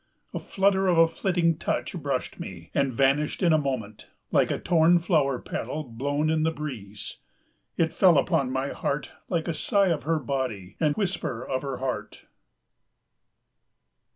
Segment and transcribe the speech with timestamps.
[0.33, 4.57] A flutter of a flitting touch brushed me and vanished in a moment, like a
[4.57, 7.17] torn flower petal blown in the breeze.
[7.77, 11.77] It fell upon my heart like a sigh of her body and whisper of her
[11.77, 12.25] heart.